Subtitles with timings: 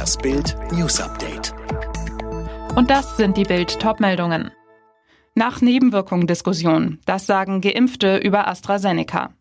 [0.00, 1.52] Das Bild News Update.
[2.74, 4.50] Und das sind die Bild Topmeldungen.
[5.34, 7.00] Nach Nebenwirkungen-Diskussion.
[7.04, 9.34] Das sagen Geimpfte über AstraZeneca.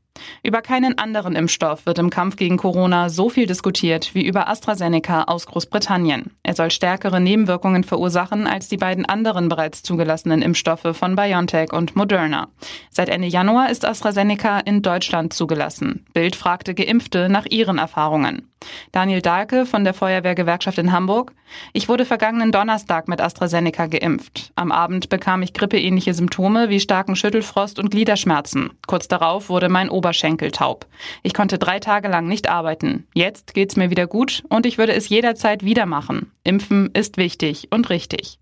[0.44, 5.24] Über keinen anderen Impfstoff wird im Kampf gegen Corona so viel diskutiert wie über AstraZeneca
[5.24, 6.32] aus Großbritannien.
[6.44, 11.96] Er soll stärkere Nebenwirkungen verursachen als die beiden anderen bereits zugelassenen Impfstoffe von BioNTech und
[11.96, 12.50] Moderna.
[12.90, 16.06] Seit Ende Januar ist AstraZeneca in Deutschland zugelassen.
[16.14, 18.49] Bild fragte Geimpfte nach ihren Erfahrungen.
[18.92, 21.34] Daniel Dahlke von der Feuerwehrgewerkschaft in Hamburg.
[21.74, 24.52] Ich wurde vergangenen Donnerstag mit AstraZeneca geimpft.
[24.56, 28.72] Am Abend bekam ich grippeähnliche Symptome wie starken Schüttelfrost und Gliederschmerzen.
[28.88, 30.88] Kurz darauf wurde mein Oberschenkel taub.
[31.24, 33.08] Ich konnte drei Tage lang nicht arbeiten.
[33.14, 36.32] Jetzt geht's mir wieder gut und ich würde es jederzeit wieder machen.
[36.44, 38.40] Impfen ist wichtig und richtig.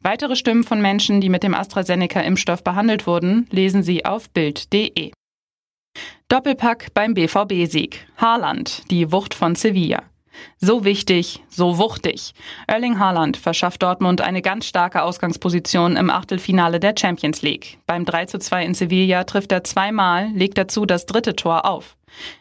[0.00, 5.10] Weitere Stimmen von Menschen, die mit dem AstraZeneca-Impfstoff behandelt wurden, lesen Sie auf Bild.de.
[6.28, 8.06] Doppelpack beim BVB-Sieg.
[8.16, 10.02] Haaland, die Wucht von Sevilla.
[10.58, 12.32] So wichtig, so wuchtig.
[12.66, 17.78] Erling Haaland verschafft Dortmund eine ganz starke Ausgangsposition im Achtelfinale der Champions League.
[17.86, 21.96] Beim 3 zu 2 in Sevilla trifft er zweimal, legt dazu das dritte Tor auf.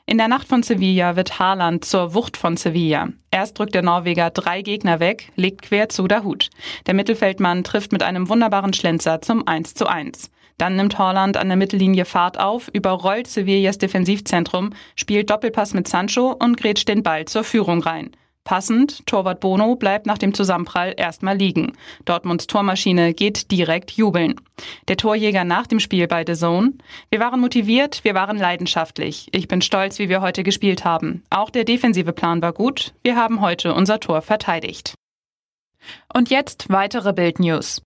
[0.05, 3.09] In der Nacht von Sevilla wird Haaland zur Wucht von Sevilla.
[3.31, 6.49] Erst drückt der Norweger drei Gegner weg, legt quer zu Dahut.
[6.87, 10.31] Der Mittelfeldmann trifft mit einem wunderbaren Schlenzer zum 1 zu 1.
[10.58, 16.31] Dann nimmt Holland an der Mittellinie Fahrt auf, überrollt Sevillas Defensivzentrum, spielt Doppelpass mit Sancho
[16.31, 18.11] und grätscht den Ball zur Führung rein.
[18.45, 21.73] Passend, Torwart Bono bleibt nach dem Zusammenprall erstmal liegen.
[22.06, 24.36] Dortmunds Tormaschine geht direkt jubeln.
[24.88, 26.73] Der Torjäger nach dem Spiel bei The Zone.
[27.09, 29.30] Wir waren motiviert, wir waren leidenschaftlich.
[29.31, 31.23] Ich bin stolz, wie wir heute gespielt haben.
[31.31, 32.94] Auch der defensive Plan war gut.
[33.02, 34.94] Wir haben heute unser Tor verteidigt.
[36.14, 37.81] Und jetzt weitere Bild News.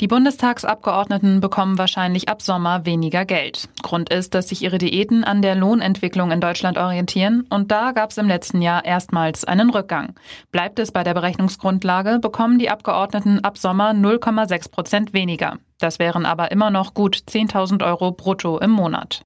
[0.00, 3.68] Die Bundestagsabgeordneten bekommen wahrscheinlich ab Sommer weniger Geld.
[3.82, 8.10] Grund ist, dass sich ihre Diäten an der Lohnentwicklung in Deutschland orientieren und da gab
[8.10, 10.14] es im letzten Jahr erstmals einen Rückgang.
[10.50, 15.58] Bleibt es bei der Berechnungsgrundlage, bekommen die Abgeordneten ab Sommer 0,6 Prozent weniger.
[15.78, 19.22] Das wären aber immer noch gut 10.000 Euro brutto im Monat.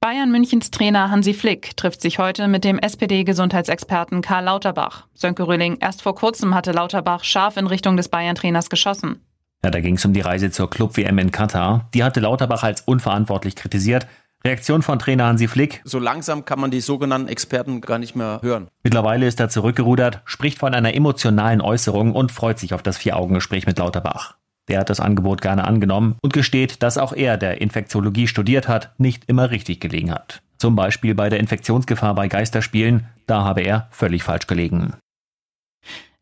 [0.00, 5.06] Bayern Münchens Trainer Hansi Flick trifft sich heute mit dem SPD-Gesundheitsexperten Karl Lauterbach.
[5.14, 9.20] Sönke Röhling, erst vor kurzem hatte Lauterbach scharf in Richtung des Bayern-Trainers geschossen.
[9.62, 11.90] Ja, da ging es um die Reise zur Club-WM in Katar.
[11.92, 14.06] Die hatte Lauterbach als unverantwortlich kritisiert.
[14.42, 15.82] Reaktion von Trainer Hansi Flick.
[15.84, 18.68] So langsam kann man die sogenannten Experten gar nicht mehr hören.
[18.82, 23.66] Mittlerweile ist er zurückgerudert, spricht von einer emotionalen Äußerung und freut sich auf das Vier-Augen-Gespräch
[23.66, 24.36] mit Lauterbach.
[24.70, 28.92] Der hat das Angebot gerne angenommen und gesteht, dass auch er, der Infektiologie studiert hat,
[28.98, 30.42] nicht immer richtig gelegen hat.
[30.58, 34.94] Zum Beispiel bei der Infektionsgefahr bei Geisterspielen, da habe er völlig falsch gelegen.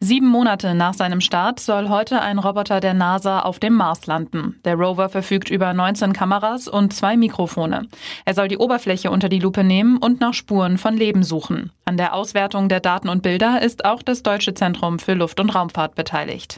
[0.00, 4.60] Sieben Monate nach seinem Start soll heute ein Roboter der NASA auf dem Mars landen.
[4.64, 7.88] Der Rover verfügt über 19 Kameras und zwei Mikrofone.
[8.24, 11.72] Er soll die Oberfläche unter die Lupe nehmen und nach Spuren von Leben suchen.
[11.84, 15.50] An der Auswertung der Daten und Bilder ist auch das Deutsche Zentrum für Luft- und
[15.50, 16.57] Raumfahrt beteiligt.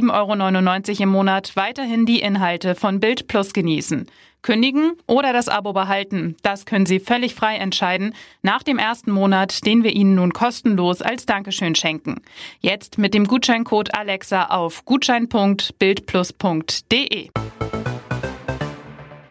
[0.00, 4.06] 7,99 Euro im Monat weiterhin die Inhalte von Bild Plus genießen.
[4.42, 9.66] Kündigen oder das Abo behalten, das können Sie völlig frei entscheiden nach dem ersten Monat,
[9.66, 12.22] den wir Ihnen nun kostenlos als Dankeschön schenken.
[12.60, 17.30] Jetzt mit dem Gutscheincode Alexa auf gutschein.bildplus.de.